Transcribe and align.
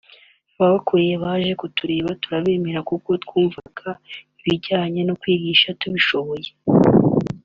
Ababakuriye 0.55 1.15
baje 1.23 1.51
kutureba 1.61 2.09
turabemerera 2.21 2.81
kuko 2.89 3.09
twumvaga 3.23 3.89
ibijyanye 4.39 5.01
no 5.07 5.13
kwigisha 5.21 5.67
tubishoboye 5.79 6.49